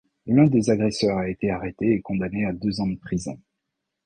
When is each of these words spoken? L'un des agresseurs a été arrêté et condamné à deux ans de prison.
L'un 0.25 0.47
des 0.47 0.71
agresseurs 0.71 1.19
a 1.19 1.29
été 1.29 1.51
arrêté 1.51 1.93
et 1.93 2.01
condamné 2.01 2.43
à 2.43 2.53
deux 2.53 2.81
ans 2.81 2.87
de 2.87 2.95
prison. 2.97 3.39